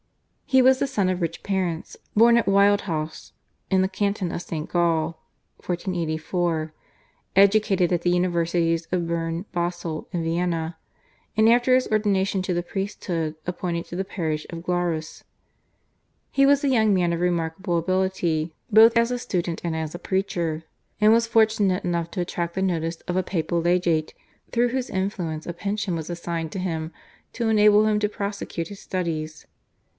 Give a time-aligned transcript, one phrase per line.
[0.47, 3.31] He was the son of rich parents, born at Wildhaus,
[3.69, 5.19] in the canton of Saint Gall
[5.57, 6.73] (1484),
[7.37, 10.75] educated at the Universities of Berne, Basle, and Vienna,
[11.37, 15.23] and after his ordination to the priesthood, appointed to the parish of Glarus.
[16.31, 19.99] He was a young man of remarkable ability both as a student and as a
[19.99, 20.63] preacher,
[20.99, 24.15] and was fortunate enough to attract the notice of a papal legate,
[24.51, 26.91] through whose influence a pension was assigned to him
[27.33, 29.45] to enable him to prosecute his studies.